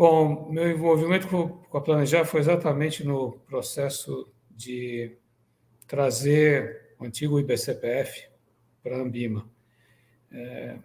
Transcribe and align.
Bom, 0.00 0.48
meu 0.50 0.70
envolvimento 0.70 1.28
com 1.28 1.76
a 1.76 1.80
Planejar 1.82 2.24
foi 2.24 2.40
exatamente 2.40 3.04
no 3.04 3.32
processo 3.46 4.32
de 4.50 5.14
trazer 5.86 6.94
o 6.98 7.04
antigo 7.04 7.38
IBCPF 7.38 8.26
para 8.82 8.96
a 8.96 9.00
Ambima. 9.02 9.46
É, 10.32 10.78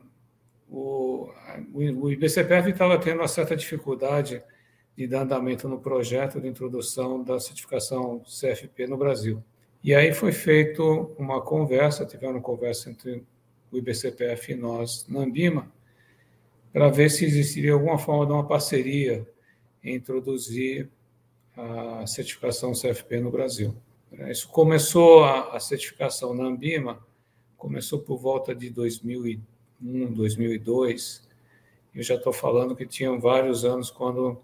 o, 0.69 1.29
o 1.73 2.11
IBCPF 2.11 2.71
estava 2.71 2.99
tendo 2.99 3.19
uma 3.19 3.27
certa 3.29 3.55
dificuldade 3.55 4.43
de 4.97 5.07
dar 5.07 5.21
andamento 5.21 5.69
no 5.69 5.79
projeto 5.79 6.41
de 6.41 6.49
introdução 6.49 7.23
da 7.23 7.39
certificação 7.39 8.21
CFP 8.25 8.85
no 8.85 8.97
Brasil. 8.97 9.41
E 9.81 9.95
aí 9.95 10.13
foi 10.13 10.33
feito 10.33 11.15
uma 11.17 11.41
conversa, 11.41 12.05
tivemos 12.05 12.35
uma 12.35 12.43
conversa 12.43 12.89
entre 12.89 13.23
o 13.71 13.77
IBCPF 13.77 14.51
e 14.51 14.55
nós 14.57 15.07
na 15.07 15.21
Ambima, 15.21 15.71
para 16.75 16.89
ver 16.89 17.09
se 17.09 17.23
existiria 17.23 17.71
alguma 17.71 17.97
forma 17.97 18.25
de 18.25 18.33
uma 18.33 18.45
parceria 18.45 19.25
em 19.81 19.95
introduzir 19.95 20.89
a 21.55 22.05
certificação 22.05 22.73
CFP 22.73 23.21
no 23.21 23.31
Brasil. 23.31 23.73
Isso 24.29 24.49
começou, 24.49 25.23
a, 25.23 25.57
certificação 25.57 26.33
na 26.33 26.43
Ambima, 26.43 27.01
começou 27.55 27.99
por 27.99 28.17
volta 28.17 28.53
de 28.53 28.69
2001, 28.69 30.13
2002. 30.13 31.25
Eu 31.93 32.03
já 32.03 32.15
estou 32.15 32.33
falando 32.33 32.75
que 32.75 32.85
tinham 32.85 33.21
vários 33.21 33.63
anos 33.63 33.89
quando 33.89 34.41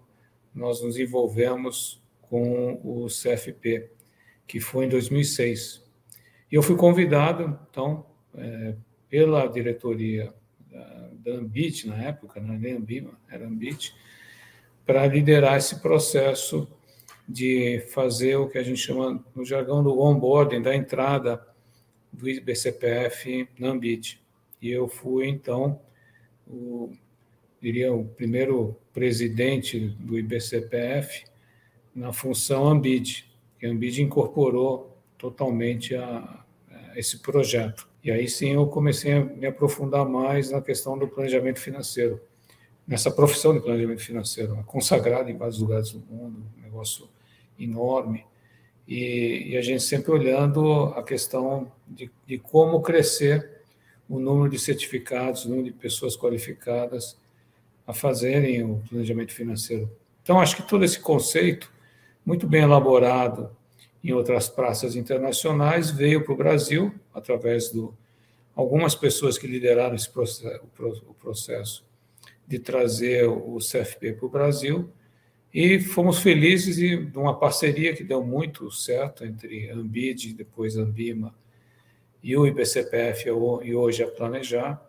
nós 0.54 0.82
nos 0.82 0.98
envolvemos 0.98 2.02
com 2.22 2.80
o 2.82 3.08
CFP 3.08 3.90
que 4.46 4.58
foi 4.58 4.86
em 4.86 4.88
2006. 4.88 5.84
E 6.50 6.54
eu 6.54 6.62
fui 6.62 6.76
convidado, 6.76 7.58
então, 7.70 8.06
é, 8.34 8.74
pela 9.10 9.46
diretoria 9.48 10.32
da, 11.24 11.32
Ambit, 11.32 11.86
na 11.86 11.96
época, 12.02 12.40
não 12.40 12.50
era 12.50 12.58
nem 12.58 12.72
Ambima, 12.74 13.18
era 13.30 13.46
Ambit, 13.46 13.94
para 14.84 15.06
liderar 15.06 15.56
esse 15.56 15.80
processo 15.80 16.68
de 17.28 17.80
fazer 17.92 18.36
o 18.36 18.48
que 18.48 18.58
a 18.58 18.62
gente 18.62 18.80
chama, 18.80 19.24
no 19.34 19.44
jargão 19.44 19.82
do 19.82 19.98
onboarding, 20.00 20.60
da 20.60 20.74
entrada 20.74 21.44
do 22.12 22.28
IBCPF 22.28 23.48
na 23.58 23.68
Ambit. 23.68 24.20
E 24.60 24.70
eu 24.70 24.88
fui, 24.88 25.28
então, 25.28 25.80
o, 26.46 26.92
diria, 27.60 27.92
o 27.92 28.04
primeiro 28.04 28.76
presidente 28.92 29.78
do 29.78 30.18
IBCPF 30.18 31.24
na 31.94 32.12
função 32.12 32.68
Ambit, 32.68 33.30
que 33.58 33.66
a 33.66 33.70
incorporou 33.70 34.98
totalmente 35.16 35.94
a, 35.94 36.44
a 36.68 36.98
esse 36.98 37.20
projeto. 37.20 37.91
E 38.02 38.10
aí 38.10 38.28
sim 38.28 38.54
eu 38.54 38.66
comecei 38.66 39.12
a 39.12 39.24
me 39.24 39.46
aprofundar 39.46 40.08
mais 40.08 40.50
na 40.50 40.60
questão 40.60 40.98
do 40.98 41.06
planejamento 41.06 41.60
financeiro, 41.60 42.20
nessa 42.86 43.10
profissão 43.10 43.54
de 43.54 43.60
planejamento 43.60 44.02
financeiro, 44.02 44.56
consagrada 44.66 45.30
em 45.30 45.36
vários 45.36 45.60
lugares 45.60 45.92
do 45.92 46.00
mundo, 46.00 46.44
um 46.58 46.62
negócio 46.62 47.08
enorme. 47.58 48.26
E, 48.88 49.50
e 49.50 49.56
a 49.56 49.62
gente 49.62 49.84
sempre 49.84 50.10
olhando 50.10 50.86
a 50.96 51.02
questão 51.02 51.70
de, 51.86 52.10
de 52.26 52.38
como 52.38 52.82
crescer 52.82 53.62
o 54.08 54.18
número 54.18 54.50
de 54.50 54.58
certificados, 54.58 55.44
o 55.44 55.48
número 55.48 55.66
de 55.66 55.72
pessoas 55.72 56.16
qualificadas 56.16 57.16
a 57.86 57.94
fazerem 57.94 58.64
o 58.64 58.82
planejamento 58.88 59.32
financeiro. 59.32 59.90
Então, 60.22 60.40
acho 60.40 60.56
que 60.56 60.62
todo 60.62 60.84
esse 60.84 60.98
conceito 61.00 61.72
muito 62.24 62.46
bem 62.46 62.62
elaborado 62.62 63.50
em 64.02 64.12
outras 64.12 64.48
praças 64.48 64.96
internacionais, 64.96 65.90
veio 65.90 66.24
para 66.24 66.32
o 66.32 66.36
Brasil, 66.36 66.92
através 67.14 67.70
de 67.70 67.86
algumas 68.54 68.94
pessoas 68.94 69.38
que 69.38 69.46
lideraram 69.46 69.94
esse 69.94 70.10
processo, 70.10 70.60
o 71.08 71.14
processo 71.14 71.84
de 72.46 72.58
trazer 72.58 73.28
o 73.28 73.58
CFP 73.58 74.14
para 74.14 74.26
o 74.26 74.28
Brasil, 74.28 74.90
e 75.54 75.78
fomos 75.80 76.18
felizes 76.18 76.76
de 76.76 77.18
uma 77.18 77.38
parceria 77.38 77.94
que 77.94 78.02
deu 78.02 78.24
muito 78.24 78.70
certo 78.70 79.24
entre 79.24 79.70
a 79.70 79.74
Ambid, 79.74 80.32
depois 80.34 80.76
a 80.76 80.82
Ambima, 80.82 81.34
e 82.22 82.36
o 82.36 82.46
IBCPF, 82.46 83.28
e 83.28 83.74
hoje 83.74 84.02
a 84.02 84.08
Planejar, 84.08 84.82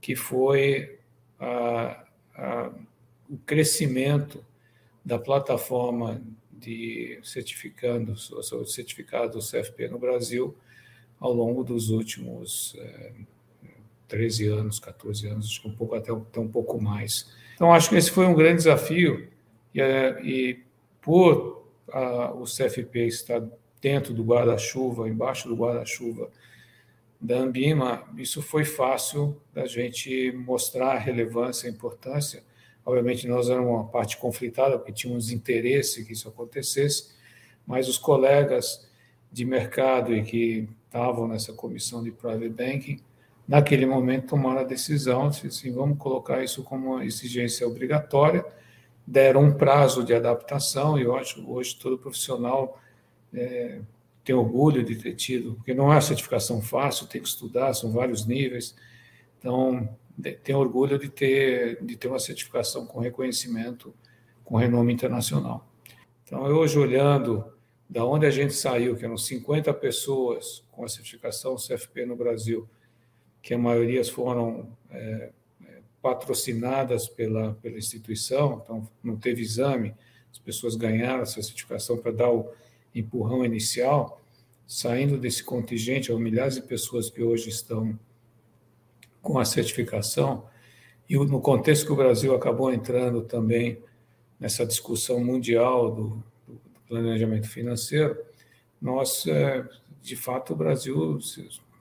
que 0.00 0.16
foi 0.16 0.98
a, 1.38 2.04
a, 2.34 2.70
o 3.28 3.36
crescimento 3.38 4.44
da 5.04 5.18
plataforma 5.18 6.22
de 6.58 7.18
certificando, 7.22 8.14
certificado 8.66 9.38
CFP 9.38 9.88
no 9.88 9.98
Brasil 9.98 10.56
ao 11.20 11.32
longo 11.32 11.64
dos 11.64 11.90
últimos 11.90 12.76
é, 12.78 13.12
13 14.08 14.48
anos, 14.48 14.78
14 14.78 15.26
anos, 15.28 15.46
acho 15.46 15.62
que 15.62 15.68
um 15.68 15.74
pouco 15.74 15.94
até, 15.94 16.12
até 16.12 16.40
um 16.40 16.48
pouco 16.48 16.80
mais. 16.80 17.30
Então, 17.54 17.72
acho 17.72 17.90
que 17.90 17.96
esse 17.96 18.10
foi 18.10 18.26
um 18.26 18.34
grande 18.34 18.58
desafio 18.58 19.28
e, 19.74 19.80
é, 19.80 20.20
e 20.22 20.62
por 21.00 21.66
a, 21.92 22.32
o 22.32 22.44
CFP 22.44 23.06
estar 23.06 23.42
dentro 23.80 24.14
do 24.14 24.24
guarda-chuva, 24.24 25.08
embaixo 25.08 25.48
do 25.48 25.56
guarda-chuva 25.56 26.30
da 27.20 27.38
Ambima, 27.38 28.04
isso 28.16 28.40
foi 28.40 28.64
fácil 28.64 29.40
da 29.52 29.66
gente 29.66 30.32
mostrar 30.32 30.92
a 30.92 30.98
relevância, 30.98 31.68
a 31.68 31.72
importância 31.72 32.44
Obviamente, 32.88 33.28
nós 33.28 33.50
éramos 33.50 33.70
uma 33.70 33.84
parte 33.84 34.16
conflitada, 34.16 34.78
porque 34.78 34.92
tínhamos 34.92 35.30
interesse 35.30 36.06
que 36.06 36.14
isso 36.14 36.26
acontecesse, 36.26 37.10
mas 37.66 37.86
os 37.86 37.98
colegas 37.98 38.88
de 39.30 39.44
mercado 39.44 40.14
e 40.14 40.22
que 40.22 40.66
estavam 40.86 41.28
nessa 41.28 41.52
comissão 41.52 42.02
de 42.02 42.10
private 42.10 42.48
banking, 42.48 42.98
naquele 43.46 43.84
momento 43.84 44.28
tomaram 44.28 44.60
a 44.60 44.64
decisão 44.64 45.28
de 45.28 45.48
assim, 45.48 45.70
vamos 45.70 45.98
colocar 45.98 46.42
isso 46.42 46.62
como 46.62 46.94
uma 46.94 47.04
exigência 47.04 47.68
obrigatória, 47.68 48.42
deram 49.06 49.42
um 49.42 49.52
prazo 49.52 50.02
de 50.02 50.14
adaptação, 50.14 50.98
e 50.98 51.02
eu 51.02 51.14
acho 51.14 51.46
hoje 51.46 51.76
todo 51.78 51.98
profissional 51.98 52.80
é, 53.34 53.80
tem 54.24 54.34
orgulho 54.34 54.82
de 54.82 54.96
ter 54.96 55.14
tido, 55.14 55.56
porque 55.56 55.74
não 55.74 55.92
é 55.92 56.00
certificação 56.00 56.62
fácil, 56.62 57.06
tem 57.06 57.20
que 57.20 57.28
estudar, 57.28 57.74
são 57.74 57.92
vários 57.92 58.24
níveis, 58.24 58.74
então 59.38 59.86
tenho 60.42 60.58
orgulho 60.58 60.98
de 60.98 61.08
ter, 61.08 61.82
de 61.82 61.96
ter 61.96 62.08
uma 62.08 62.18
certificação 62.18 62.86
com 62.86 63.00
reconhecimento, 63.00 63.94
com 64.44 64.56
renome 64.56 64.92
internacional. 64.92 65.66
Então, 66.24 66.42
hoje 66.42 66.78
olhando 66.78 67.44
da 67.88 68.04
onde 68.04 68.26
a 68.26 68.30
gente 68.30 68.52
saiu, 68.52 68.96
que 68.96 69.04
eram 69.04 69.16
50 69.16 69.72
pessoas 69.74 70.62
com 70.70 70.84
a 70.84 70.88
certificação 70.88 71.56
CFP 71.56 72.04
no 72.04 72.16
Brasil, 72.16 72.68
que 73.40 73.54
a 73.54 73.58
maioria 73.58 74.04
foram 74.04 74.68
é, 74.90 75.30
é, 75.64 75.78
patrocinadas 76.02 77.08
pela, 77.08 77.54
pela 77.54 77.78
instituição, 77.78 78.60
então 78.62 78.88
não 79.02 79.16
teve 79.16 79.40
exame, 79.40 79.94
as 80.30 80.38
pessoas 80.38 80.76
ganharam 80.76 81.22
essa 81.22 81.42
certificação 81.42 81.96
para 81.96 82.12
dar 82.12 82.30
o 82.30 82.52
empurrão 82.94 83.44
inicial, 83.44 84.20
saindo 84.66 85.16
desse 85.16 85.42
contingente, 85.42 86.12
há 86.12 86.18
milhares 86.18 86.56
de 86.56 86.62
pessoas 86.62 87.08
que 87.08 87.22
hoje 87.22 87.48
estão 87.48 87.98
com 89.28 89.38
a 89.38 89.44
certificação, 89.44 90.46
e 91.06 91.14
no 91.18 91.38
contexto 91.38 91.84
que 91.84 91.92
o 91.92 91.96
Brasil 91.96 92.34
acabou 92.34 92.72
entrando 92.72 93.20
também 93.20 93.78
nessa 94.40 94.64
discussão 94.64 95.22
mundial 95.22 95.90
do, 95.90 96.24
do 96.46 96.80
planejamento 96.88 97.46
financeiro, 97.46 98.16
nós, 98.80 99.26
é, 99.26 99.68
de 100.00 100.16
fato, 100.16 100.54
o 100.54 100.56
Brasil 100.56 101.18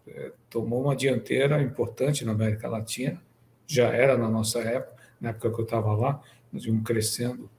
é, 0.10 0.34
tomou 0.50 0.84
uma 0.84 0.94
dianteira 0.94 1.62
importante 1.62 2.26
na 2.26 2.34
América 2.34 2.68
Latina, 2.68 3.24
já 3.66 3.94
era 3.94 4.18
na 4.18 4.30
nossa 4.30 4.60
época, 4.60 5.02
na 5.22 5.30
época 5.30 5.50
que 5.50 5.62
eu 5.62 5.64
estava 5.64 5.96
lá, 5.96 6.22
nós 6.52 6.66
íamos 6.66 6.84
crescendo 6.84 7.50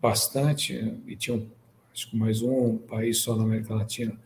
bastante, 0.00 0.98
e 1.06 1.14
tinha, 1.14 1.46
acho 1.92 2.10
que 2.10 2.16
mais 2.16 2.40
um 2.40 2.78
país 2.78 3.18
só 3.18 3.36
na 3.36 3.42
América 3.42 3.74
Latina 3.74 4.18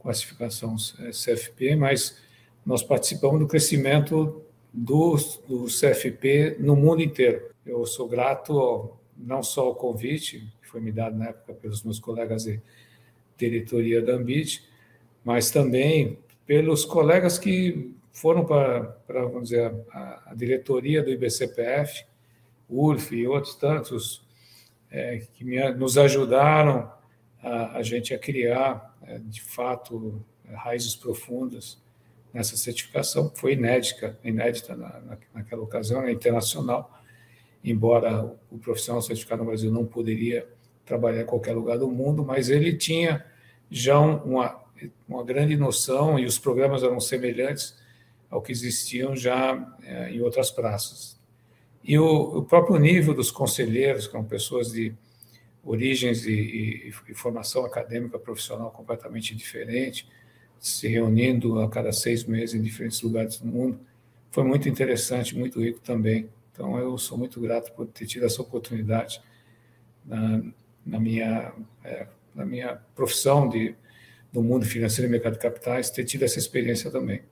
classificação 0.00 0.76
é, 1.00 1.10
CFP, 1.10 1.74
mas 1.74 2.22
nós 2.64 2.82
participamos 2.82 3.38
do 3.38 3.46
crescimento 3.46 4.42
do, 4.72 5.16
do 5.46 5.66
CFP 5.66 6.56
no 6.58 6.74
mundo 6.74 7.02
inteiro. 7.02 7.50
Eu 7.64 7.86
sou 7.86 8.08
grato 8.08 8.90
não 9.16 9.42
só 9.42 9.66
ao 9.66 9.74
convite 9.74 10.52
que 10.60 10.68
foi 10.68 10.80
me 10.80 10.90
dado 10.90 11.16
na 11.16 11.26
época 11.26 11.54
pelos 11.54 11.82
meus 11.82 12.00
colegas 12.00 12.44
de 12.44 12.60
diretoria 13.36 14.02
da 14.02 14.14
Ambit, 14.14 14.64
mas 15.24 15.50
também 15.50 16.18
pelos 16.46 16.84
colegas 16.84 17.38
que 17.38 17.94
foram 18.12 18.44
para, 18.44 18.84
para 19.06 19.24
vamos 19.24 19.50
dizer, 19.50 19.74
a, 19.90 20.30
a 20.30 20.34
diretoria 20.34 21.02
do 21.02 21.10
IBCPF, 21.10 22.04
URF 22.68 23.14
e 23.14 23.26
outros 23.26 23.54
tantos, 23.54 24.24
é, 24.90 25.18
que 25.32 25.44
me, 25.44 25.70
nos 25.72 25.98
ajudaram 25.98 26.92
a, 27.42 27.78
a 27.78 27.82
gente 27.82 28.14
a 28.14 28.18
criar, 28.18 28.96
é, 29.02 29.18
de 29.18 29.42
fato, 29.42 30.24
raízes 30.54 30.94
profundas 30.94 31.82
nessa 32.34 32.56
certificação, 32.56 33.32
foi 33.34 33.52
inédita, 33.52 34.18
inédita 34.24 34.74
na, 34.74 35.00
na, 35.00 35.18
naquela 35.32 35.62
ocasião, 35.62 36.02
é 36.02 36.10
internacional, 36.10 37.00
embora 37.62 38.36
o 38.50 38.58
profissional 38.58 39.00
certificado 39.00 39.42
no 39.42 39.48
Brasil 39.48 39.70
não 39.70 39.86
poderia 39.86 40.46
trabalhar 40.84 41.22
em 41.22 41.26
qualquer 41.26 41.54
lugar 41.54 41.78
do 41.78 41.88
mundo, 41.88 42.24
mas 42.24 42.50
ele 42.50 42.76
tinha 42.76 43.24
já 43.70 43.98
uma, 43.98 44.60
uma 45.08 45.24
grande 45.24 45.56
noção 45.56 46.18
e 46.18 46.26
os 46.26 46.38
programas 46.38 46.82
eram 46.82 47.00
semelhantes 47.00 47.78
ao 48.28 48.42
que 48.42 48.52
existiam 48.52 49.14
já 49.14 49.76
é, 49.82 50.10
em 50.10 50.20
outras 50.20 50.50
praças. 50.50 51.18
E 51.82 51.98
o, 51.98 52.38
o 52.38 52.42
próprio 52.42 52.78
nível 52.78 53.14
dos 53.14 53.30
conselheiros, 53.30 54.06
que 54.06 54.12
são 54.12 54.24
pessoas 54.24 54.72
de 54.72 54.92
origens 55.62 56.26
e, 56.26 56.32
e, 56.32 56.94
e, 57.08 57.14
formação 57.14 57.64
acadêmica 57.64 58.18
profissional 58.18 58.70
completamente 58.70 59.34
diferente, 59.34 60.08
se 60.66 60.88
reunindo 60.88 61.60
a 61.60 61.68
cada 61.68 61.92
seis 61.92 62.24
meses 62.24 62.54
em 62.54 62.62
diferentes 62.62 63.02
lugares 63.02 63.38
do 63.38 63.46
mundo, 63.46 63.78
foi 64.30 64.44
muito 64.44 64.68
interessante, 64.68 65.36
muito 65.36 65.60
rico 65.60 65.80
também. 65.80 66.28
Então, 66.52 66.78
eu 66.78 66.96
sou 66.96 67.18
muito 67.18 67.40
grato 67.40 67.72
por 67.72 67.86
ter 67.86 68.06
tido 68.06 68.24
essa 68.24 68.40
oportunidade 68.40 69.20
na, 70.04 70.42
na 70.84 70.98
minha, 70.98 71.52
é, 71.84 72.06
na 72.34 72.46
minha 72.46 72.76
profissão 72.94 73.48
de, 73.48 73.74
do 74.32 74.42
mundo 74.42 74.64
financeiro 74.64 75.08
e 75.08 75.12
mercado 75.12 75.34
de 75.34 75.40
capitais, 75.40 75.90
ter 75.90 76.04
tido 76.04 76.22
essa 76.22 76.38
experiência 76.38 76.90
também. 76.90 77.22